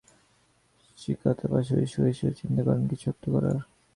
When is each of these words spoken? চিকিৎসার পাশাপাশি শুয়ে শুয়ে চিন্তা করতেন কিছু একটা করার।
চিকিৎসার 0.97 1.35
পাশাপাশি 1.43 1.91
শুয়ে 1.93 2.13
শুয়ে 2.13 2.33
চিন্তা 2.39 2.61
করতেন 2.63 2.85
কিছু 2.87 3.05
একটা 3.09 3.27
করার। 3.33 3.57